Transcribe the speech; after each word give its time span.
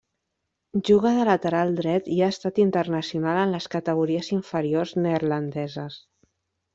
Juga 0.87 1.09
de 1.17 1.25
lateral 1.27 1.73
dret 1.79 2.07
i 2.15 2.17
ha 2.23 2.29
estat 2.35 2.57
internacional 2.63 3.41
en 3.41 3.53
les 3.57 3.67
categories 3.75 4.31
inferiors 4.39 4.95
neerlandeses. 5.05 5.99